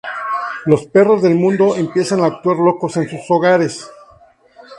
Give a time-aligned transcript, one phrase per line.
[0.65, 3.87] Los perros del mundo empiezan a actuar locos en sus hogares.